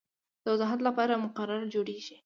[0.43, 2.17] د وضاحت لپاره مقرره جوړیږي.